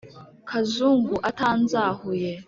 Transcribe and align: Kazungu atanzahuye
Kazungu 0.49 1.15
atanzahuye 1.29 2.31